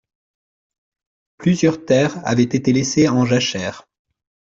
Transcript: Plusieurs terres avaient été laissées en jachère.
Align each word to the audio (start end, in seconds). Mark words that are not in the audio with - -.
Plusieurs 1.37 1.85
terres 1.85 2.25
avaient 2.27 2.41
été 2.41 2.73
laissées 2.73 3.07
en 3.07 3.23
jachère. 3.23 3.85